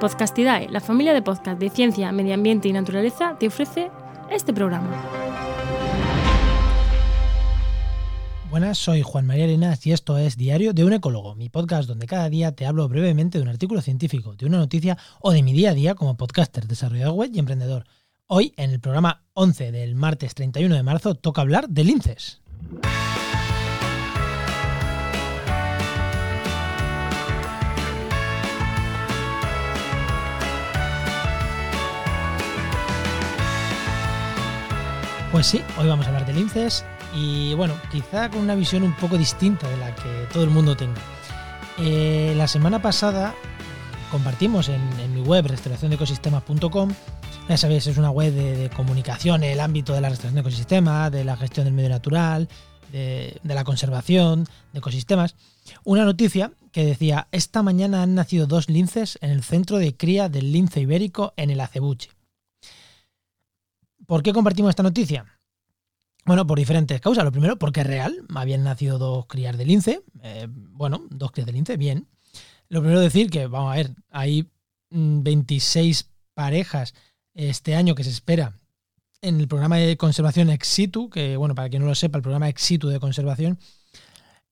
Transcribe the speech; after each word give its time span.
Podcastidae, 0.00 0.68
la 0.70 0.80
familia 0.80 1.14
de 1.14 1.22
podcast 1.22 1.58
de 1.58 1.70
ciencia, 1.70 2.10
medio 2.12 2.34
ambiente 2.34 2.68
y 2.68 2.72
naturaleza, 2.72 3.36
te 3.38 3.46
ofrece 3.46 3.90
este 4.30 4.52
programa. 4.52 4.90
Buenas, 8.50 8.76
soy 8.78 9.02
Juan 9.02 9.26
María 9.26 9.44
Arenas 9.44 9.86
y 9.86 9.92
esto 9.92 10.18
es 10.18 10.36
Diario 10.36 10.72
de 10.72 10.84
un 10.84 10.92
Ecólogo, 10.92 11.34
mi 11.34 11.48
podcast 11.48 11.88
donde 11.88 12.06
cada 12.06 12.28
día 12.28 12.52
te 12.52 12.66
hablo 12.66 12.88
brevemente 12.88 13.38
de 13.38 13.42
un 13.42 13.48
artículo 13.48 13.80
científico, 13.80 14.34
de 14.34 14.46
una 14.46 14.58
noticia 14.58 14.98
o 15.20 15.32
de 15.32 15.42
mi 15.42 15.52
día 15.52 15.70
a 15.70 15.74
día 15.74 15.94
como 15.94 16.16
podcaster, 16.16 16.66
desarrollador 16.66 17.14
web 17.14 17.30
y 17.32 17.38
emprendedor. 17.38 17.84
Hoy, 18.26 18.52
en 18.56 18.70
el 18.70 18.80
programa 18.80 19.24
11 19.34 19.72
del 19.72 19.94
martes 19.94 20.34
31 20.34 20.74
de 20.74 20.82
marzo, 20.82 21.14
toca 21.14 21.40
hablar 21.40 21.68
de 21.68 21.84
linces. 21.84 22.40
Pues 35.34 35.48
sí, 35.48 35.60
hoy 35.78 35.88
vamos 35.88 36.06
a 36.06 36.10
hablar 36.10 36.26
de 36.26 36.32
linces 36.32 36.84
y 37.12 37.54
bueno, 37.54 37.74
quizá 37.90 38.30
con 38.30 38.40
una 38.40 38.54
visión 38.54 38.84
un 38.84 38.94
poco 38.94 39.18
distinta 39.18 39.68
de 39.68 39.76
la 39.78 39.92
que 39.92 40.28
todo 40.32 40.44
el 40.44 40.50
mundo 40.50 40.76
tenga. 40.76 41.00
Eh, 41.76 42.34
la 42.36 42.46
semana 42.46 42.80
pasada 42.80 43.34
compartimos 44.12 44.68
en, 44.68 44.80
mi 45.12 45.22
web 45.22 45.48
restauraciondeecosistemas.com, 45.48 46.92
ya 47.48 47.56
sabéis, 47.56 47.88
es 47.88 47.98
una 47.98 48.12
web 48.12 48.32
de, 48.32 48.70
comunicación 48.76 49.42
en 49.42 49.50
el 49.50 49.58
ámbito 49.58 49.92
de 49.92 50.02
la 50.02 50.08
restauración 50.08 50.36
de 50.36 50.48
ecosistemas, 50.48 51.10
de 51.10 51.24
la 51.24 51.36
gestión 51.36 51.64
del 51.64 51.74
medio 51.74 51.88
natural, 51.88 52.48
de, 52.92 53.40
de 53.42 53.54
la 53.56 53.64
conservación 53.64 54.44
de 54.72 54.78
ecosistemas, 54.78 55.34
una 55.82 56.04
noticia 56.04 56.52
que 56.70 56.84
decía, 56.84 57.26
esta 57.32 57.64
mañana 57.64 58.04
han 58.04 58.14
nacido 58.14 58.46
dos 58.46 58.68
linces 58.68 59.18
en 59.20 59.30
el 59.30 59.42
centro 59.42 59.78
de 59.78 59.96
cría 59.96 60.28
del 60.28 60.52
lince 60.52 60.80
ibérico 60.80 61.34
en 61.36 61.50
el 61.50 61.60
acebuche. 61.60 62.13
¿Por 64.06 64.22
qué 64.22 64.32
compartimos 64.32 64.70
esta 64.70 64.82
noticia? 64.82 65.24
Bueno, 66.24 66.46
por 66.46 66.58
diferentes 66.58 67.00
causas. 67.00 67.24
Lo 67.24 67.32
primero, 67.32 67.58
porque 67.58 67.80
es 67.80 67.86
real. 67.86 68.24
Habían 68.34 68.64
nacido 68.64 68.98
dos 68.98 69.26
crías 69.26 69.56
de 69.56 69.66
lince. 69.66 70.02
Eh, 70.22 70.46
bueno, 70.48 71.06
dos 71.10 71.32
crías 71.32 71.46
de 71.46 71.52
lince, 71.52 71.76
bien. 71.76 72.08
Lo 72.68 72.80
primero 72.80 73.00
decir 73.00 73.30
que, 73.30 73.46
vamos 73.46 73.72
a 73.72 73.76
ver, 73.76 73.90
hay 74.10 74.50
26 74.90 76.04
mm, 76.04 76.08
parejas 76.34 76.94
este 77.34 77.74
año 77.74 77.94
que 77.94 78.04
se 78.04 78.10
espera 78.10 78.58
en 79.20 79.40
el 79.40 79.48
programa 79.48 79.76
de 79.76 79.96
conservación 79.96 80.50
ex 80.50 80.68
situ, 80.68 81.08
que, 81.08 81.36
bueno, 81.36 81.54
para 81.54 81.68
quien 81.68 81.82
no 81.82 81.88
lo 81.88 81.94
sepa, 81.94 82.18
el 82.18 82.22
programa 82.22 82.48
ex 82.48 82.62
situ 82.62 82.88
de 82.88 83.00
conservación 83.00 83.58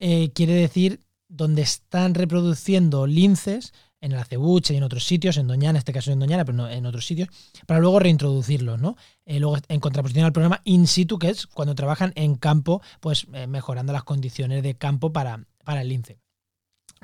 eh, 0.05 0.33
quiere 0.33 0.55
decir 0.55 1.01
donde 1.29 1.63
están 1.63 2.15
reproduciendo 2.15 3.07
linces 3.07 3.73
en 4.03 4.13
el 4.13 4.19
acebuche 4.19 4.75
y 4.75 4.77
en 4.77 4.83
otros 4.83 5.05
sitios, 5.05 5.39
en 5.39 5.47
Doñana, 5.47 5.71
en 5.71 5.77
este 5.77 5.93
caso 5.93 6.13
en 6.13 6.19
Doñana, 6.19 6.45
pero 6.45 6.57
no, 6.59 6.69
en 6.69 6.85
otros 6.85 7.07
sitios, 7.07 7.29
para 7.67 7.81
luego 7.81 8.01
reintroducirlos, 8.01 8.81
¿no? 8.81 8.97
Eh, 9.25 9.41
luego, 9.41 9.57
en 9.69 9.81
contraposición 9.81 10.27
al 10.27 10.33
programa 10.33 10.61
in 10.65 10.87
situ, 10.87 11.19
que 11.19 11.31
es 11.31 11.47
cuando 11.47 11.75
trabajan 11.75 12.13
en 12.17 12.35
campo, 12.35 12.83
pues 13.01 13.27
eh, 13.33 13.47
mejorando 13.47 13.93
las 13.93 14.03
condiciones 14.03 14.63
de 14.63 14.75
campo 14.75 15.13
para, 15.13 15.47
para 15.65 15.81
el 15.81 15.89
lince. 15.89 16.19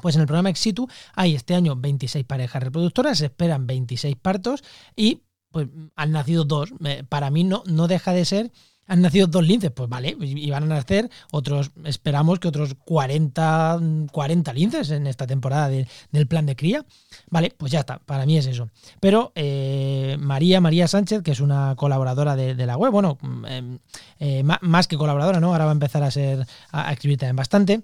Pues 0.03 0.17
en 0.17 0.21
el 0.21 0.27
programa 0.27 0.51
ex 0.51 0.61
situ 0.61 0.89
hay 1.15 1.35
este 1.35 1.55
año 1.55 1.75
26 1.77 2.25
parejas 2.25 2.63
reproductoras, 2.63 3.19
se 3.19 3.27
esperan 3.27 3.67
26 3.67 4.17
partos 4.17 4.63
y 4.95 5.23
pues 5.51 5.69
han 5.97 6.13
nacido 6.13 6.45
dos. 6.45 6.73
Para 7.09 7.31
mí 7.31 7.43
no, 7.45 7.63
no 7.67 7.89
deja 7.89 8.13
de 8.13 8.25
ser 8.25 8.53
han 8.89 9.03
nacido 9.03 9.27
dos 9.27 9.47
linces, 9.47 9.71
pues 9.71 9.89
vale, 9.89 10.17
y 10.19 10.51
van 10.51 10.65
a 10.65 10.67
nacer 10.67 11.11
otros, 11.31 11.71
esperamos 11.85 12.41
que 12.41 12.49
otros 12.49 12.75
40, 12.87 13.81
40 14.11 14.53
linces 14.55 14.91
en 14.91 15.07
esta 15.07 15.27
temporada 15.27 15.69
del 15.69 16.27
plan 16.27 16.47
de 16.47 16.57
cría. 16.57 16.85
Vale, 17.29 17.53
pues 17.57 17.71
ya 17.71 17.81
está, 17.81 17.99
para 17.99 18.25
mí 18.25 18.39
es 18.39 18.47
eso. 18.47 18.71
Pero 18.99 19.31
eh, 19.35 20.17
María, 20.19 20.63
María 20.63 20.89
Sánchez, 20.89 21.23
que 21.23 21.33
es 21.33 21.41
una 21.41 21.77
colaboradora 21.77 22.35
de, 22.35 22.67
la 22.67 22.79
web, 22.79 22.91
bueno, 22.91 23.19
em, 23.47 23.79
eh, 24.19 24.43
más 24.43 24.89
que 24.89 24.97
colaboradora, 24.97 25.39
¿no? 25.39 25.53
Ahora 25.53 25.67
va 25.67 25.71
a 25.71 25.73
empezar 25.73 26.03
a 26.03 26.11
ser, 26.11 26.47
a, 26.73 26.91
escribir 26.91 27.19
también 27.19 27.37
bastante. 27.37 27.83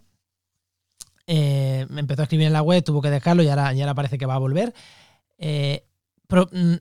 Eh, 1.27 1.87
empezó 1.97 2.23
a 2.23 2.25
escribir 2.25 2.47
en 2.47 2.55
la 2.55 2.63
web, 2.63 2.83
tuvo 2.83 3.03
que 3.03 3.11
dejarlo 3.11 3.43
y 3.43 3.49
ahora, 3.49 3.75
y 3.75 3.95
parece 3.95 4.17
que 4.17 4.27
va 4.27 4.37
a 4.37 4.39
volver. 4.39 4.73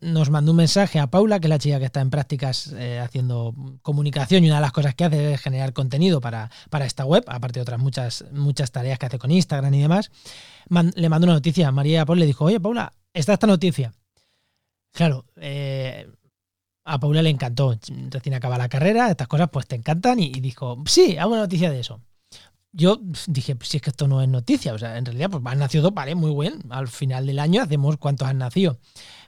Nos 0.02 0.30
mandó 0.30 0.52
un 0.52 0.58
mensaje 0.58 1.00
a 1.00 1.08
Paula, 1.08 1.40
que 1.40 1.48
es 1.48 1.50
la 1.50 1.60
chica 1.60 1.80
que 1.80 1.86
está 1.86 2.02
en 2.02 2.10
prácticas 2.10 2.74
eh, 2.74 3.00
haciendo 3.00 3.54
comunicación 3.82 4.44
y 4.44 4.48
una 4.48 4.56
de 4.56 4.62
las 4.62 4.72
cosas 4.72 4.96
que 4.96 5.06
hace 5.06 5.34
es 5.34 5.42
generar 5.42 5.74
contenido 5.74 6.22
para, 6.22 6.50
para, 6.70 6.86
esta 6.86 7.06
web, 7.06 7.24
aparte 7.28 7.60
de 7.60 7.62
otras 7.62 7.80
muchas, 7.80 8.26
muchas 8.32 8.72
tareas 8.72 9.00
que 9.00 9.06
hace 9.06 9.20
con 9.20 9.32
Instagram 9.32 9.74
y 9.74 9.82
demás. 9.82 10.12
le 10.96 11.10
mandó 11.10 11.26
una 11.26 11.34
noticia 11.34 11.72
María 11.72 12.06
Paula 12.06 12.22
le 12.22 12.28
dijo, 12.28 12.46
oye 12.46 12.60
Paula, 12.60 12.94
está 13.14 13.34
esta 13.34 13.48
noticia. 13.48 13.94
Claro, 14.92 15.26
eh, 15.38 16.08
a 16.86 17.00
Paula 17.00 17.22
le 17.22 17.30
encantó, 17.30 17.78
recién 18.10 18.36
acaba 18.36 18.58
la 18.58 18.70
carrera, 18.70 19.10
estas 19.10 19.28
cosas 19.28 19.50
pues 19.52 19.68
te 19.68 19.76
encantan 19.76 20.20
y 20.20 20.32
dijo, 20.40 20.84
sí, 20.86 21.18
hago 21.18 21.32
una 21.32 21.42
noticia 21.42 21.72
de 21.72 21.80
eso 21.80 22.02
yo 22.74 23.00
dije, 23.28 23.56
pues 23.56 23.70
si 23.70 23.78
es 23.78 23.84
que 23.84 23.92
esto 23.92 24.08
no 24.08 24.22
es 24.22 24.28
noticia, 24.28 24.74
o 24.74 24.80
sea, 24.80 24.98
en 24.98 25.06
realidad 25.06 25.30
pues 25.30 25.44
han 25.46 25.60
nacido 25.60 25.84
dos, 25.84 25.94
vale, 25.94 26.16
muy 26.16 26.34
bien, 26.34 26.60
al 26.72 26.88
final 26.88 27.28
del 27.28 27.38
año 27.38 27.62
hacemos 27.62 27.98
cuántos 27.98 28.28
han 28.28 28.40
nacido. 28.40 28.80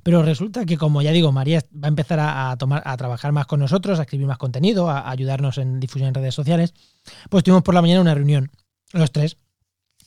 Pero 0.04 0.24
resulta 0.24 0.66
que, 0.66 0.78
como 0.78 1.04
ya 1.04 1.12
digo, 1.12 1.32
María 1.32 1.64
va 1.72 1.86
a 1.86 1.88
empezar 1.88 2.20
a, 2.20 2.56
tomar, 2.58 2.82
a 2.86 2.98
trabajar 2.98 3.32
más 3.32 3.46
con 3.46 3.60
nosotros, 3.60 4.00
a 4.00 4.02
escribir 4.04 4.26
más 4.26 4.40
contenido, 4.40 4.90
a, 4.90 5.10
ayudarnos 5.10 5.60
en 5.60 5.80
difusión 5.80 6.10
en 6.10 6.16
redes 6.16 6.34
sociales, 6.34 6.74
pues 7.30 7.44
tuvimos 7.44 7.64
por 7.64 7.76
la 7.76 7.82
mañana 7.82 8.02
una 8.02 8.16
reunión, 8.16 8.50
los 8.94 9.12
tres, 9.12 9.38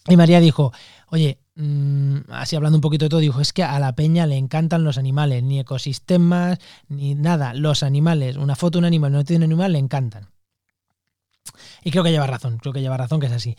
y 0.09 0.17
María 0.17 0.41
dijo, 0.41 0.73
oye, 1.09 1.39
mm, 1.55 2.19
así 2.31 2.57
hablando 2.57 2.79
un 2.79 2.83
poquito 2.83 3.05
de 3.05 3.09
todo, 3.11 3.21
dijo, 3.21 3.41
es 3.41 3.53
que 3.53 3.63
a 3.63 3.79
la 3.79 3.95
peña 3.95 4.27
le 4.27 4.37
encantan 4.37 4.83
los 4.83 4.99
animales, 4.99 5.45
ni 5.45 5.61
ecosistemas, 5.61 6.59
ni 6.89 7.15
nada, 7.15 7.55
los 7.55 7.85
animales, 7.85 8.37
una 8.37 8.57
foto 8.57 8.79
de 8.79 8.81
un 8.81 8.85
animal, 8.87 9.13
no 9.13 9.25
tiene 9.25 9.45
un 9.45 9.53
animal, 9.53 9.73
le 9.73 9.79
encantan. 9.79 10.29
Y 11.85 11.91
creo 11.91 12.05
que 12.05 12.11
lleva 12.11 12.27
razón, 12.27 12.59
creo 12.59 12.73
que 12.73 12.81
lleva 12.81 12.97
razón 12.97 13.21
que 13.21 13.27
es 13.27 13.33
así. 13.33 13.57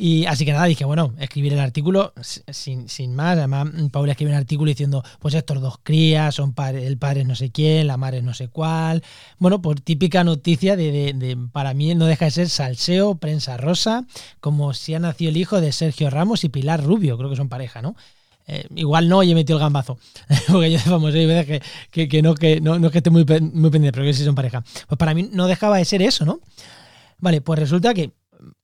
Y 0.00 0.26
así 0.26 0.44
que 0.44 0.52
nada, 0.52 0.66
dije, 0.66 0.84
bueno, 0.84 1.12
escribir 1.18 1.54
el 1.54 1.58
artículo 1.58 2.12
sin, 2.22 2.88
sin 2.88 3.16
más. 3.16 3.36
Además, 3.36 3.66
Paula 3.90 4.12
escribe 4.12 4.30
un 4.30 4.36
artículo 4.36 4.68
diciendo, 4.68 5.02
pues 5.18 5.34
estos 5.34 5.60
dos 5.60 5.80
crías, 5.82 6.36
son 6.36 6.54
el 6.72 6.98
padre 6.98 7.22
es 7.22 7.26
no 7.26 7.34
sé 7.34 7.50
quién, 7.50 7.88
la 7.88 7.96
madre 7.96 8.18
es 8.18 8.22
no 8.22 8.32
sé 8.32 8.46
cuál. 8.46 9.02
Bueno, 9.38 9.60
pues 9.60 9.82
típica 9.82 10.22
noticia 10.22 10.76
de, 10.76 11.14
de, 11.14 11.36
para 11.50 11.74
mí 11.74 11.92
no 11.96 12.06
deja 12.06 12.26
de 12.26 12.30
ser 12.30 12.48
salseo, 12.48 13.16
prensa 13.16 13.56
rosa, 13.56 14.06
como 14.38 14.72
si 14.72 14.94
ha 14.94 15.00
nacido 15.00 15.30
el 15.30 15.36
hijo 15.36 15.60
de 15.60 15.72
Sergio 15.72 16.10
Ramos 16.10 16.44
y 16.44 16.48
Pilar 16.48 16.80
Rubio, 16.84 17.18
creo 17.18 17.28
que 17.28 17.36
son 17.36 17.48
pareja, 17.48 17.82
¿no? 17.82 17.96
Eh, 18.46 18.68
igual 18.76 19.08
no 19.08 19.24
y 19.24 19.32
he 19.32 19.34
metido 19.34 19.58
el 19.58 19.62
gambazo. 19.64 19.98
Porque 20.46 20.70
yo 20.70 20.78
vamos, 20.86 21.12
hay 21.12 21.26
veces 21.26 21.60
que, 21.90 22.08
que, 22.08 22.22
no, 22.22 22.36
que 22.36 22.60
no, 22.60 22.78
no 22.78 22.86
es 22.86 22.92
que 22.92 22.98
esté 22.98 23.10
muy, 23.10 23.24
muy 23.24 23.70
pendiente, 23.70 23.92
pero 23.92 24.04
que 24.04 24.14
sí 24.14 24.24
son 24.24 24.36
pareja. 24.36 24.62
Pues 24.86 24.96
para 24.96 25.12
mí 25.12 25.28
no 25.32 25.48
dejaba 25.48 25.78
de 25.78 25.84
ser 25.84 26.02
eso, 26.02 26.24
¿no? 26.24 26.38
Vale, 27.18 27.40
pues 27.40 27.58
resulta 27.58 27.94
que 27.94 28.12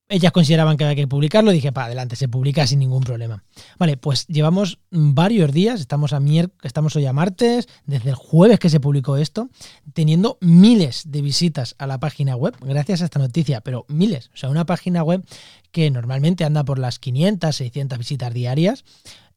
ellas 0.09 0.33
consideraban 0.33 0.77
que 0.77 0.85
había 0.85 0.97
que 0.97 1.09
publicarlo, 1.09 1.51
dije, 1.51 1.73
para 1.73 1.87
adelante, 1.87 2.15
se 2.15 2.29
publica 2.29 2.67
sin 2.67 2.79
ningún 2.79 3.03
problema. 3.03 3.43
Vale, 3.79 3.97
pues 3.97 4.27
llevamos 4.27 4.79
varios 4.91 5.53
días, 5.53 5.81
estamos, 5.81 6.13
a 6.13 6.21
estamos 6.63 6.95
hoy 6.97 7.07
a 7.07 7.13
martes, 7.13 7.69
desde 7.87 8.11
el 8.11 8.15
jueves 8.15 8.59
que 8.59 8.69
se 8.69 8.81
publicó 8.81 9.17
esto, 9.17 9.49
teniendo 9.95 10.37
miles 10.41 11.11
de 11.11 11.23
visitas 11.23 11.75
a 11.79 11.87
la 11.87 11.99
página 12.01 12.37
web, 12.37 12.55
gracias 12.61 13.01
a 13.01 13.07
esta 13.07 13.19
noticia, 13.19 13.63
pero 13.63 13.87
miles, 13.89 14.31
o 14.35 14.37
sea, 14.37 14.51
una 14.51 14.67
página 14.67 15.03
web 15.03 15.25
que 15.73 15.91
normalmente 15.91 16.45
anda 16.45 16.65
por 16.65 16.79
las 16.79 16.99
500, 16.99 17.57
600 17.57 17.99
visitas 17.99 18.35
diarias, 18.35 18.85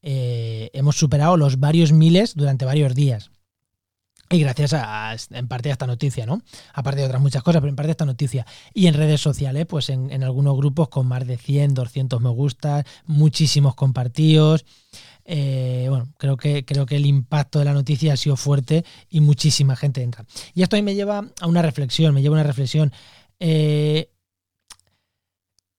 eh, 0.02 0.70
hemos 0.74 0.98
superado 0.98 1.38
los 1.38 1.60
varios 1.60 1.92
miles 1.92 2.36
durante 2.36 2.66
varios 2.66 2.94
días. 2.94 3.32
Y 4.30 4.40
gracias 4.42 4.74
a, 4.74 5.16
en 5.32 5.48
parte 5.48 5.70
a 5.70 5.72
esta 5.72 5.88
noticia, 5.88 6.26
¿no? 6.26 6.42
Aparte 6.74 7.00
de 7.00 7.08
otras 7.08 7.22
muchas 7.22 7.44
cosas, 7.44 7.62
pero 7.62 7.70
en 7.70 7.78
parte 7.78 7.92
a 7.92 7.92
esta 7.92 8.06
noticia. 8.06 8.46
Y 8.74 8.88
en 8.88 8.94
redes 8.94 9.22
sociales, 9.22 9.66
pues 9.66 9.90
en, 9.90 10.24
algunos 10.24 10.58
grupos 10.58 10.90
con 10.90 11.08
más 11.08 11.26
de 11.26 11.38
100, 11.38 11.74
200 11.74 12.22
me 12.22 12.30
gustas, 12.30 12.86
muchísimos 13.06 13.76
compartidos. 13.76 14.66
Eh, 15.24 15.86
bueno, 15.90 16.10
creo 16.18 16.36
que, 16.36 16.66
creo 16.66 16.86
que 16.86 16.98
el 16.98 17.06
impacto 17.06 17.60
de 17.60 17.66
la 17.66 17.74
noticia 17.74 18.14
ha 18.14 18.18
sido 18.18 18.36
fuerte 18.36 18.84
y 19.10 19.22
muchísima 19.22 19.78
gente 19.78 20.04
entra. 20.04 20.26
Y 20.54 20.62
esto 20.62 20.76
ahí 20.76 20.82
me 20.82 20.96
lleva 20.96 21.26
a 21.40 21.48
una 21.48 21.62
reflexión, 21.62 22.14
me 22.14 22.22
lleva 22.22 22.36
a 22.36 22.40
una 22.42 22.48
reflexión. 22.48 22.92
Eh, 23.40 24.10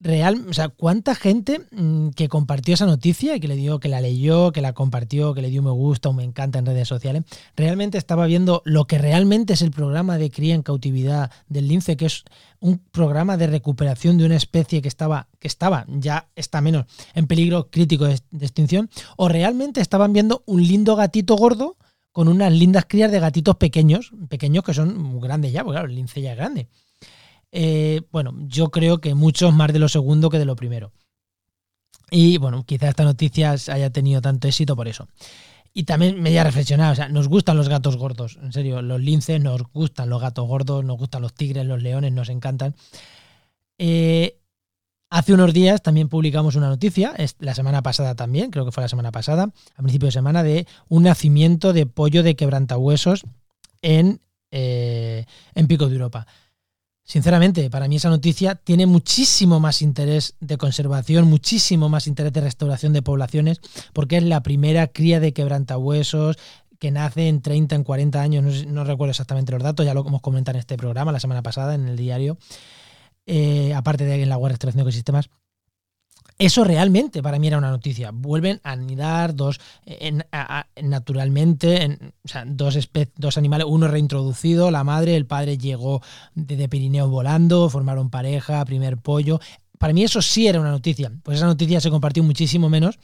real, 0.00 0.46
o 0.48 0.52
sea, 0.52 0.68
cuánta 0.68 1.14
gente 1.14 1.60
mm, 1.72 2.10
que 2.10 2.28
compartió 2.28 2.74
esa 2.74 2.86
noticia 2.86 3.34
y 3.34 3.40
que 3.40 3.48
le 3.48 3.56
dio, 3.56 3.80
que 3.80 3.88
la 3.88 4.00
leyó, 4.00 4.52
que 4.52 4.60
la 4.60 4.72
compartió, 4.72 5.34
que 5.34 5.42
le 5.42 5.50
dio 5.50 5.62
me 5.62 5.70
gusta 5.70 6.08
o 6.08 6.12
me 6.12 6.22
encanta 6.22 6.60
en 6.60 6.66
redes 6.66 6.86
sociales, 6.86 7.24
realmente 7.56 7.98
estaba 7.98 8.26
viendo 8.26 8.62
lo 8.64 8.86
que 8.86 8.98
realmente 8.98 9.54
es 9.54 9.62
el 9.62 9.72
programa 9.72 10.16
de 10.18 10.30
cría 10.30 10.54
en 10.54 10.62
cautividad 10.62 11.32
del 11.48 11.66
lince, 11.66 11.96
que 11.96 12.06
es 12.06 12.24
un 12.60 12.78
programa 12.78 13.36
de 13.36 13.48
recuperación 13.48 14.18
de 14.18 14.26
una 14.26 14.36
especie 14.36 14.82
que 14.82 14.88
estaba, 14.88 15.28
que 15.40 15.48
estaba, 15.48 15.84
ya 15.88 16.28
está 16.36 16.60
menos, 16.60 16.86
en 17.14 17.26
peligro 17.26 17.70
crítico 17.70 18.04
de, 18.04 18.20
extinción, 18.40 18.90
o 19.16 19.28
realmente 19.28 19.80
estaban 19.80 20.12
viendo 20.12 20.42
un 20.46 20.62
lindo 20.62 20.94
gatito 20.94 21.36
gordo 21.36 21.76
con 22.12 22.28
unas 22.28 22.52
lindas 22.52 22.86
crías 22.88 23.10
de 23.10 23.20
gatitos 23.20 23.56
pequeños, 23.56 24.12
pequeños 24.28 24.64
que 24.64 24.74
son 24.74 25.20
grandes 25.20 25.52
ya, 25.52 25.62
porque 25.62 25.76
claro, 25.76 25.88
el 25.88 25.96
lince 25.96 26.20
ya 26.22 26.32
es 26.32 26.36
grande. 26.36 26.68
Eh, 27.52 28.02
bueno, 28.12 28.34
yo 28.46 28.70
creo 28.70 28.98
que 28.98 29.14
muchos 29.14 29.54
más 29.54 29.72
de 29.72 29.78
lo 29.78 29.88
segundo 29.88 30.30
que 30.30 30.38
de 30.38 30.44
lo 30.44 30.56
primero. 30.56 30.92
Y 32.10 32.38
bueno, 32.38 32.64
quizá 32.64 32.88
esta 32.88 33.04
noticia 33.04 33.52
haya 33.52 33.90
tenido 33.90 34.20
tanto 34.20 34.48
éxito 34.48 34.76
por 34.76 34.88
eso. 34.88 35.08
Y 35.72 35.84
también 35.84 36.20
me 36.20 36.30
voy 36.30 36.38
a 36.38 36.44
reflexionar, 36.44 36.92
o 36.92 36.96
sea, 36.96 37.08
nos 37.08 37.28
gustan 37.28 37.56
los 37.56 37.68
gatos 37.68 37.96
gordos, 37.96 38.38
en 38.42 38.52
serio, 38.52 38.82
los 38.82 39.00
linces, 39.00 39.40
nos 39.40 39.62
gustan 39.72 40.08
los 40.08 40.20
gatos 40.20 40.46
gordos, 40.48 40.84
nos 40.84 40.96
gustan 40.96 41.22
los 41.22 41.34
tigres, 41.34 41.66
los 41.66 41.82
leones, 41.82 42.12
nos 42.12 42.30
encantan. 42.30 42.74
Eh, 43.76 44.40
hace 45.10 45.34
unos 45.34 45.52
días 45.52 45.82
también 45.82 46.08
publicamos 46.08 46.56
una 46.56 46.68
noticia, 46.68 47.14
la 47.38 47.54
semana 47.54 47.82
pasada 47.82 48.14
también, 48.14 48.50
creo 48.50 48.64
que 48.64 48.72
fue 48.72 48.82
la 48.82 48.88
semana 48.88 49.12
pasada, 49.12 49.52
a 49.76 49.82
principio 49.82 50.06
de 50.06 50.12
semana, 50.12 50.42
de 50.42 50.66
un 50.88 51.04
nacimiento 51.04 51.72
de 51.72 51.86
pollo 51.86 52.22
de 52.22 52.34
quebrantahuesos 52.34 53.24
en, 53.82 54.20
eh, 54.50 55.26
en 55.54 55.66
Pico 55.68 55.86
de 55.86 55.94
Europa. 55.94 56.26
Sinceramente, 57.08 57.70
para 57.70 57.88
mí 57.88 57.96
esa 57.96 58.10
noticia 58.10 58.54
tiene 58.54 58.84
muchísimo 58.84 59.60
más 59.60 59.80
interés 59.80 60.34
de 60.40 60.58
conservación, 60.58 61.24
muchísimo 61.26 61.88
más 61.88 62.06
interés 62.06 62.34
de 62.34 62.42
restauración 62.42 62.92
de 62.92 63.00
poblaciones, 63.00 63.62
porque 63.94 64.18
es 64.18 64.24
la 64.24 64.42
primera 64.42 64.88
cría 64.88 65.18
de 65.18 65.32
quebrantahuesos 65.32 66.36
que 66.78 66.90
nace 66.90 67.28
en 67.28 67.40
30, 67.40 67.76
en 67.76 67.84
40 67.84 68.20
años, 68.20 68.66
no, 68.66 68.84
recuerdo 68.84 69.12
exactamente 69.12 69.52
los 69.52 69.62
datos, 69.62 69.86
ya 69.86 69.94
lo 69.94 70.06
hemos 70.06 70.20
comentado 70.20 70.58
en 70.58 70.60
este 70.60 70.76
programa 70.76 71.10
la 71.10 71.18
semana 71.18 71.42
pasada 71.42 71.74
en 71.74 71.88
el 71.88 71.96
diario, 71.96 72.36
eh, 73.24 73.72
aparte 73.72 74.04
de 74.04 74.22
en 74.22 74.28
la 74.28 74.36
Guardia 74.36 74.52
de 74.52 74.56
Extracción 74.56 74.84
de 74.84 74.90
Ecosistemas. 74.90 75.30
Eso 76.38 76.62
realmente 76.62 77.20
para 77.20 77.40
mí 77.40 77.48
era 77.48 77.58
una 77.58 77.70
noticia. 77.70 78.12
Vuelven 78.12 78.60
a 78.62 78.72
anidar 78.72 79.34
dos 79.34 79.60
naturalmente, 80.80 81.98
o 82.24 82.28
sea, 82.28 82.44
dos, 82.46 82.78
dos 83.16 83.38
animales, 83.38 83.66
uno 83.68 83.88
reintroducido, 83.88 84.70
la 84.70 84.84
madre, 84.84 85.16
el 85.16 85.26
padre 85.26 85.58
llegó 85.58 86.00
desde 86.36 86.68
Pirineo 86.68 87.08
volando, 87.08 87.68
formaron 87.68 88.08
pareja, 88.08 88.64
primer 88.64 88.98
pollo. 88.98 89.40
Para 89.78 89.92
mí 89.92 90.04
eso 90.04 90.22
sí 90.22 90.46
era 90.46 90.60
una 90.60 90.70
noticia. 90.70 91.10
Pues 91.24 91.38
esa 91.38 91.46
noticia 91.46 91.80
se 91.80 91.90
compartió 91.90 92.22
muchísimo 92.22 92.68
menos 92.68 93.00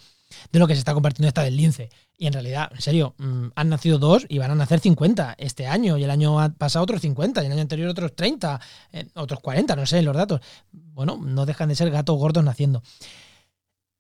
de 0.53 0.59
lo 0.59 0.67
que 0.69 0.75
se 0.75 0.81
está 0.81 0.95
compartiendo 0.95 1.27
esta 1.27 1.43
del 1.43 1.57
lince. 1.57 1.91
Y 2.17 2.29
en 2.29 2.33
realidad, 2.33 2.71
en 2.73 2.81
serio, 2.81 3.15
mm, 3.19 3.49
han 3.55 3.69
nacido 3.69 3.99
dos 3.99 4.27
y 4.29 4.39
van 4.39 4.53
a 4.53 4.55
nacer 4.55 4.79
50 4.79 5.35
este 5.39 5.67
año. 5.67 5.99
Y 5.99 6.05
el 6.05 6.11
año 6.11 6.37
pasado 6.57 6.85
otros 6.85 7.01
50, 7.01 7.43
y 7.43 7.47
el 7.47 7.53
año 7.53 7.63
anterior 7.63 7.89
otros 7.89 8.15
30, 8.15 8.61
eh, 8.93 9.07
otros 9.15 9.41
40, 9.41 9.75
no 9.75 9.87
sé 9.87 10.03
los 10.03 10.17
datos. 10.17 10.41
Bueno, 10.71 11.19
no 11.21 11.47
dejan 11.47 11.69
de 11.69 11.75
ser 11.75 11.91
gatos 11.91 12.17
gordos 12.17 12.45
naciendo. 12.45 12.83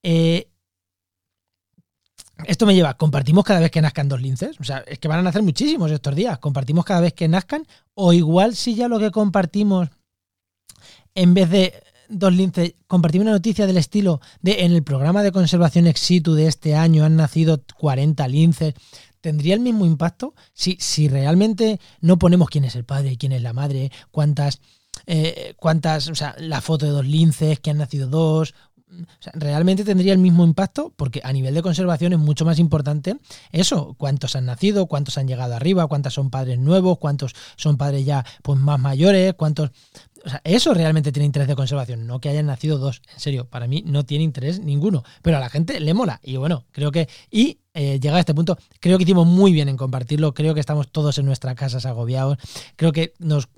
Eh, 0.04 0.48
esto 2.46 2.66
me 2.66 2.74
lleva, 2.74 2.94
¿compartimos 2.94 3.44
cada 3.44 3.60
vez 3.60 3.70
que 3.70 3.80
nazcan 3.80 4.08
dos 4.08 4.20
linces? 4.20 4.60
O 4.60 4.64
sea, 4.64 4.84
es 4.86 4.98
que 4.98 5.08
van 5.08 5.20
a 5.20 5.22
nacer 5.22 5.42
muchísimos 5.42 5.90
estos 5.90 6.14
días. 6.14 6.38
¿Compartimos 6.38 6.84
cada 6.84 7.00
vez 7.00 7.14
que 7.14 7.26
nazcan? 7.26 7.66
O 7.94 8.12
igual 8.12 8.54
si 8.54 8.74
ya 8.74 8.86
lo 8.86 8.98
que 8.98 9.10
compartimos, 9.10 9.88
en 11.14 11.32
vez 11.32 11.48
de 11.48 11.82
dos 12.08 12.34
linces, 12.34 12.74
compartimos 12.86 13.24
una 13.24 13.32
noticia 13.32 13.66
del 13.66 13.78
estilo 13.78 14.20
de 14.42 14.64
en 14.64 14.72
el 14.72 14.82
programa 14.82 15.22
de 15.22 15.32
conservación 15.32 15.86
ex 15.86 16.00
situ 16.00 16.34
de 16.34 16.48
este 16.48 16.74
año 16.74 17.04
han 17.04 17.16
nacido 17.16 17.62
40 17.78 18.28
linces. 18.28 18.74
¿Tendría 19.22 19.54
el 19.54 19.60
mismo 19.60 19.86
impacto? 19.86 20.34
Si, 20.52 20.76
si 20.80 21.08
realmente 21.08 21.80
no 22.00 22.18
ponemos 22.18 22.50
quién 22.50 22.64
es 22.64 22.74
el 22.74 22.84
padre 22.84 23.16
quién 23.16 23.32
es 23.32 23.40
la 23.40 23.54
madre, 23.54 23.90
cuántas, 24.10 24.60
eh, 25.06 25.54
cuántas, 25.56 26.08
o 26.08 26.14
sea, 26.14 26.34
la 26.38 26.60
foto 26.60 26.84
de 26.84 26.92
dos 26.92 27.06
linces, 27.06 27.58
que 27.60 27.70
han 27.70 27.78
nacido 27.78 28.06
dos, 28.06 28.54
realmente 29.34 29.84
tendría 29.84 30.12
el 30.12 30.18
mismo 30.18 30.44
impacto 30.44 30.92
porque 30.96 31.20
a 31.24 31.32
nivel 31.32 31.54
de 31.54 31.62
conservación 31.62 32.12
es 32.12 32.18
mucho 32.18 32.44
más 32.44 32.58
importante 32.58 33.16
eso, 33.52 33.94
cuántos 33.98 34.36
han 34.36 34.46
nacido, 34.46 34.86
cuántos 34.86 35.18
han 35.18 35.28
llegado 35.28 35.54
arriba, 35.54 35.86
cuántos 35.86 36.14
son 36.14 36.30
padres 36.30 36.58
nuevos, 36.58 36.98
cuántos 36.98 37.34
son 37.56 37.76
padres 37.76 38.04
ya 38.04 38.24
pues 38.42 38.58
más 38.58 38.78
mayores, 38.78 39.34
cuántos... 39.34 39.70
O 40.24 40.30
sea, 40.30 40.40
eso 40.44 40.72
realmente 40.72 41.12
tiene 41.12 41.26
interés 41.26 41.48
de 41.48 41.54
conservación, 41.54 42.06
no 42.06 42.20
que 42.20 42.30
hayan 42.30 42.46
nacido 42.46 42.78
dos. 42.78 43.02
En 43.12 43.20
serio, 43.20 43.46
para 43.48 43.66
mí 43.66 43.82
no 43.86 44.04
tiene 44.04 44.24
interés 44.24 44.60
ninguno. 44.60 45.04
Pero 45.22 45.36
a 45.36 45.40
la 45.40 45.50
gente 45.50 45.78
le 45.80 45.94
mola. 45.94 46.20
Y 46.22 46.36
bueno, 46.36 46.64
creo 46.72 46.90
que... 46.90 47.08
Y 47.30 47.58
eh, 47.74 48.00
a 48.10 48.20
este 48.20 48.34
punto, 48.34 48.56
creo 48.80 48.96
que 48.96 49.04
hicimos 49.04 49.26
muy 49.26 49.52
bien 49.52 49.68
en 49.68 49.76
compartirlo. 49.76 50.32
Creo 50.32 50.54
que 50.54 50.60
estamos 50.60 50.90
todos 50.90 51.18
en 51.18 51.26
nuestras 51.26 51.54
casas 51.56 51.84
agobiados. 51.84 52.38
Creo 52.76 52.92
que 52.92 53.12
nos, 53.18 53.48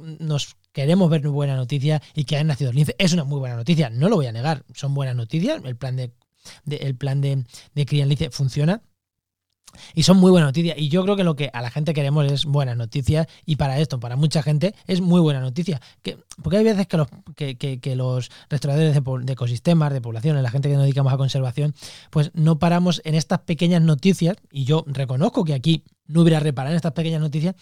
queremos 0.73 1.09
ver 1.09 1.27
buena 1.29 1.55
noticia 1.55 2.03
y 2.15 2.25
que 2.25 2.37
hayan 2.37 2.49
nacido 2.49 2.73
lince. 2.73 2.97
Es 2.99 3.13
una 3.13 3.25
muy 3.25 3.39
buena 3.39 3.57
noticia, 3.57 3.91
no 3.91 4.09
lo 4.09 4.17
voy 4.17 4.27
a 4.27 4.33
negar, 4.33 4.65
son 4.75 4.93
buenas 4.95 5.17
noticias, 5.17 5.63
el 5.65 5.77
plan 5.77 5.97
de, 5.97 6.13
el 6.67 6.97
plan 6.97 7.21
de, 7.21 7.45
de 7.75 8.07
lince 8.07 8.31
funciona. 8.31 8.83
Y 9.95 10.03
son 10.03 10.19
muy 10.19 10.31
buenas 10.31 10.49
noticias. 10.49 10.77
Y 10.79 10.89
yo 10.89 11.03
creo 11.03 11.17
que 11.17 11.25
lo 11.25 11.37
que 11.37 11.51
a 11.53 11.63
la 11.63 11.71
gente 11.71 11.95
queremos 11.95 12.31
es 12.31 12.45
buenas 12.45 12.77
noticias. 12.77 13.27
Y 13.45 13.57
para 13.57 13.79
esto, 13.79 14.01
para 14.01 14.17
mucha 14.17 14.43
gente, 14.43 14.75
es 14.87 15.01
muy 15.01 15.21
buena 15.21 15.41
noticia. 15.41 15.81
Que, 16.03 16.19
porque 16.43 16.59
hay 16.59 16.65
veces 16.65 16.87
que 16.87 16.97
los, 16.97 17.09
que, 17.35 17.97
los 17.97 18.31
restauradores 18.49 18.95
de, 18.95 19.01
de, 19.25 19.33
ecosistemas, 19.33 19.93
de 19.93 20.01
poblaciones, 20.01 20.43
la 20.43 20.51
gente 20.51 20.69
que 20.69 20.75
nos 20.75 20.85
dedicamos 20.85 21.13
a 21.13 21.17
conservación, 21.17 21.75
pues 22.11 22.31
no 22.35 22.59
paramos 22.59 23.03
en 23.05 23.15
estas 23.15 23.41
pequeñas 23.41 23.83
noticias. 23.83 24.37
Y 24.51 24.65
yo 24.65 24.85
reconozco 24.87 25.45
que 25.45 25.55
aquí 25.55 25.85
no 26.09 26.23
hubiera 26.23 26.41
reparado 26.41 26.73
en 26.73 26.77
estas 26.77 26.93
pequeñas 26.93 27.21
noticias, 27.21 27.55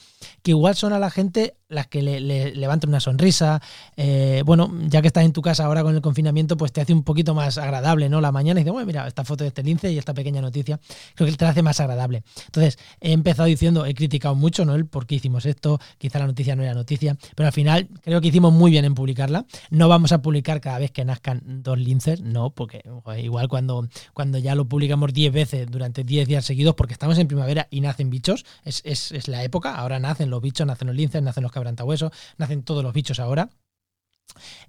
que 0.42 0.52
igual 0.52 0.74
son 0.74 0.92
a 0.92 0.98
la 0.98 1.10
gente 1.10 1.56
las 1.68 1.88
que 1.88 2.02
le, 2.02 2.20
levantan 2.54 2.90
una 2.90 3.00
sonrisa. 3.00 3.60
Eh, 3.96 4.42
bueno, 4.46 4.72
ya 4.86 5.00
que 5.02 5.08
estás 5.08 5.24
en 5.24 5.32
tu 5.32 5.42
casa 5.42 5.64
ahora 5.64 5.82
con 5.82 5.94
el 5.94 6.00
confinamiento, 6.00 6.56
pues 6.56 6.72
te 6.72 6.80
hace 6.80 6.92
un 6.92 7.02
poquito 7.02 7.34
más 7.34 7.58
agradable, 7.58 8.08
¿no? 8.08 8.20
La 8.20 8.32
mañana 8.32 8.60
y 8.60 8.62
dices, 8.62 8.72
bueno, 8.72 8.86
mira, 8.86 9.06
esta 9.06 9.24
foto 9.24 9.44
de 9.44 9.48
este 9.48 9.62
lince 9.62 9.90
y 9.92 9.98
esta 9.98 10.14
pequeña 10.14 10.40
noticia, 10.40 10.80
creo 11.14 11.28
que 11.28 11.36
te 11.36 11.44
la 11.44 11.50
hace 11.50 11.62
más 11.62 11.80
agradable. 11.80 12.22
Entonces, 12.46 12.78
he 13.00 13.12
empezado 13.12 13.46
diciendo, 13.46 13.86
he 13.86 13.94
criticado 13.94 14.34
mucho, 14.34 14.64
¿no? 14.64 14.74
El 14.74 14.86
por 14.86 15.06
qué 15.06 15.16
hicimos 15.16 15.46
esto, 15.46 15.80
quizá 15.98 16.18
la 16.18 16.26
noticia 16.26 16.56
no 16.56 16.62
era 16.62 16.74
noticia, 16.74 17.16
pero 17.34 17.46
al 17.46 17.52
final 17.52 17.88
creo 18.02 18.20
que 18.20 18.28
hicimos 18.28 18.52
muy 18.52 18.70
bien 18.70 18.84
en 18.84 18.94
publicarla. 18.94 19.46
No 19.70 19.88
vamos 19.88 20.12
a 20.12 20.22
publicar 20.22 20.60
cada 20.60 20.78
vez 20.78 20.90
que 20.90 21.04
nazcan 21.04 21.42
dos 21.44 21.78
linces, 21.78 22.20
no, 22.20 22.50
porque 22.50 22.82
igual 23.22 23.48
cuando, 23.48 23.88
cuando 24.12 24.38
ya 24.38 24.54
lo 24.54 24.66
publicamos 24.66 25.12
10 25.12 25.32
veces 25.32 25.70
durante 25.70 26.04
10 26.04 26.28
días 26.28 26.44
seguidos, 26.44 26.74
porque 26.74 26.92
estamos 26.92 27.18
en 27.18 27.26
primavera 27.26 27.66
y 27.70 27.80
nacen 27.80 28.10
bichos, 28.10 28.33
es, 28.64 28.82
es 28.84 29.28
la 29.28 29.44
época, 29.44 29.74
ahora 29.76 29.98
nacen 29.98 30.30
los 30.30 30.42
bichos, 30.42 30.66
nacen 30.66 30.88
los 30.88 30.96
linces, 30.96 31.22
nacen 31.22 31.42
los 31.42 31.52
quebrantahuesos, 31.52 32.12
nacen 32.38 32.62
todos 32.62 32.82
los 32.82 32.92
bichos 32.92 33.20
ahora. 33.20 33.50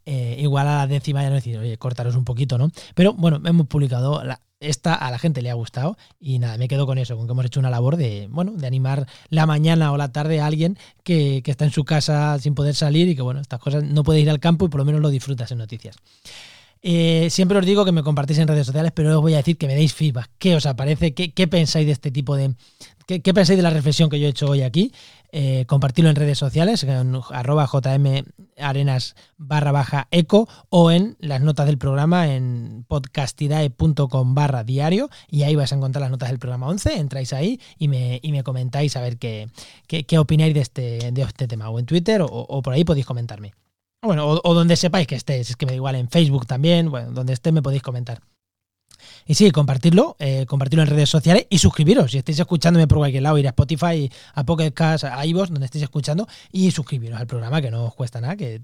Eh, 0.06 0.38
igual 0.40 0.68
a 0.68 0.78
la 0.78 0.88
décima 0.88 1.24
ya 1.24 1.30
no 1.30 1.36
decir, 1.36 1.58
oye, 1.58 1.78
cortaros 1.78 2.16
un 2.16 2.26
poquito, 2.26 2.58
¿no? 2.58 2.72
Pero 2.94 3.14
bueno, 3.14 3.42
hemos 3.46 3.68
publicado 3.68 4.22
esta 4.60 4.94
a 4.94 5.12
la 5.12 5.20
gente 5.20 5.42
le 5.42 5.50
ha 5.50 5.54
gustado 5.54 5.98
y 6.20 6.40
nada, 6.40 6.58
me 6.58 6.68
quedo 6.68 6.86
con 6.86 6.98
eso, 6.98 7.18
con 7.18 7.26
que 7.26 7.32
hemos 7.34 7.46
hecho 7.46 7.60
una 7.60 7.70
labor 7.70 7.98
de, 7.98 8.28
bueno, 8.32 8.52
de 8.52 8.68
animar 8.68 9.08
la 9.30 9.46
mañana 9.46 9.92
o 9.92 9.98
la 9.98 10.12
tarde 10.12 10.40
a 10.40 10.46
alguien 10.46 10.78
que, 11.04 11.42
que 11.44 11.52
está 11.52 11.66
en 11.66 11.72
su 11.72 11.84
casa 11.84 12.38
sin 12.40 12.56
poder 12.56 12.76
salir 12.76 13.08
y 13.10 13.16
que, 13.16 13.22
bueno, 13.22 13.42
estas 13.42 13.60
cosas 13.60 13.84
no 13.84 14.04
puede 14.04 14.22
ir 14.22 14.30
al 14.30 14.40
campo 14.40 14.66
y 14.66 14.70
por 14.70 14.80
lo 14.80 14.86
menos 14.86 15.02
lo 15.02 15.10
disfrutas 15.10 15.52
en 15.52 15.58
noticias. 15.58 15.98
Eh, 16.88 17.32
siempre 17.32 17.58
os 17.58 17.66
digo 17.66 17.84
que 17.84 17.92
me 17.92 18.04
compartís 18.04 18.38
en 18.38 18.48
redes 18.48 18.68
sociales, 18.68 18.92
pero 18.94 19.10
os 19.16 19.20
voy 19.20 19.34
a 19.34 19.38
decir 19.38 19.58
que 19.58 19.66
me 19.66 19.74
deis 19.74 19.96
feedback. 19.96 20.30
¿Qué 20.38 20.56
os 20.56 20.68
aparece? 20.68 21.16
¿Qué, 21.16 21.34
qué 21.34 21.48
pensáis 21.48 21.88
de 21.88 21.94
este 21.94 22.12
tipo 22.12 22.36
de... 22.36 22.54
¿Qué, 23.08 23.24
¿Qué, 23.24 23.34
pensáis 23.34 23.58
de 23.58 23.64
la 23.64 23.72
reflexión 23.72 24.08
que 24.08 24.20
yo 24.20 24.28
he 24.28 24.30
hecho 24.30 24.46
hoy 24.46 24.62
aquí? 24.62 24.92
Eh, 25.32 25.66
compartirlo 25.66 26.12
en 26.12 26.16
redes 26.16 26.38
sociales, 26.38 26.84
en 26.84 27.20
arroba 27.32 27.66
jmarenas 27.66 29.16
barra 29.38 29.72
baja 29.72 30.08
eco 30.12 30.48
o 30.70 30.92
en 30.92 31.18
las 31.20 31.42
notas 31.42 31.66
del 31.66 31.80
programa 31.80 32.32
en 32.32 32.86
podcastidae.com 32.88 34.36
barra 34.36 34.64
diario 34.64 35.10
y 35.28 35.42
ahí 35.42 35.56
vais 35.56 35.72
a 35.72 35.76
encontrar 35.76 36.02
las 36.02 36.12
notas 36.12 36.30
del 36.30 36.38
programa 36.38 36.68
11, 36.68 37.00
entráis 37.00 37.34
ahí 37.34 37.60
y 37.80 37.88
me, 37.88 38.20
y 38.22 38.32
me 38.32 38.44
comentáis 38.44 38.96
a 38.96 39.02
ver 39.02 39.18
qué, 39.18 39.50
qué, 39.88 40.20
opináis 40.20 40.54
de 40.54 40.62
este, 40.62 41.12
de 41.12 41.22
este 41.24 41.48
tema 41.48 41.70
o 41.70 41.80
en 41.80 41.88
Twitter 41.88 42.22
o 42.22 42.62
por 42.62 42.74
ahí 42.74 42.84
podéis 42.84 43.08
comentarme. 43.08 43.54
Bueno, 44.06 44.40
o, 44.44 44.54
donde 44.54 44.76
sepáis 44.76 45.08
que 45.08 45.16
estéis, 45.16 45.50
es 45.50 45.56
que 45.56 45.66
me 45.66 45.72
da 45.72 45.76
igual 45.76 45.96
en 45.96 46.10
Facebook 46.10 46.46
también, 46.46 46.90
bueno, 46.90 47.12
donde 47.12 47.34
esté 47.34 47.52
me 47.52 47.62
podéis 47.62 47.82
comentar. 47.82 48.22
Y 49.26 49.34
sí, 49.34 49.52
compartirlo, 49.52 50.16
eh, 50.20 50.46
compartirlo 50.48 50.84
en 50.84 50.90
redes 50.90 51.10
sociales 51.10 51.48
y 51.50 51.58
suscribiros. 51.58 52.12
Si 52.12 52.18
estáis 52.18 52.40
escuchándome 52.40 52.88
por 52.88 53.00
cualquier 53.00 53.24
lado, 53.24 53.38
ir 53.38 53.48
a 53.48 53.50
Spotify, 53.50 54.10
a 54.34 54.44
Pocket 54.44 54.74
a 54.80 55.26
iVoox, 55.26 55.50
donde 55.50 55.66
estéis 55.66 55.84
escuchando, 55.84 56.28
y 56.52 56.72
suscribiros 56.72 57.20
al 57.20 57.28
programa, 57.28 57.62
que 57.62 57.72
no 57.72 57.86
os 57.86 57.96
cuesta 57.96 58.22
nada, 58.22 58.36
que, 58.36 58.62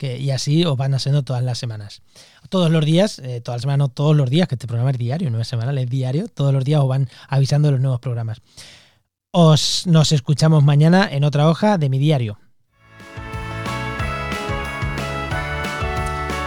y 0.00 0.30
así 0.30 0.64
os 0.64 0.76
van 0.76 0.94
haciendo 0.94 1.22
todas 1.22 1.42
las 1.42 1.58
semanas. 1.58 2.02
Todos 2.48 2.70
los 2.70 2.84
días, 2.84 3.18
eh, 3.18 3.40
todas 3.40 3.56
las 3.56 3.62
semanas, 3.62 3.78
no 3.78 3.88
todos 3.88 4.16
los 4.16 4.30
días, 4.30 4.48
que 4.48 4.54
este 4.54 4.66
programa 4.66 4.90
es 4.90 4.98
diario, 4.98 5.30
no 5.30 5.40
es 5.40 5.48
semanal, 5.48 5.76
es 5.78 5.90
diario, 5.90 6.28
todos 6.28 6.52
los 6.52 6.64
días 6.64 6.80
os 6.80 6.88
van 6.88 7.08
avisando 7.28 7.68
de 7.68 7.72
los 7.72 7.80
nuevos 7.80 8.00
programas. 8.00 8.40
Os, 9.30 9.86
nos 9.86 10.12
escuchamos 10.12 10.64
mañana 10.64 11.08
en 11.10 11.24
otra 11.24 11.48
hoja 11.48 11.76
de 11.76 11.88
mi 11.90 11.98
diario. 11.98 12.38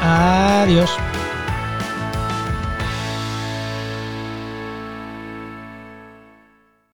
Adiós. 0.01 1.10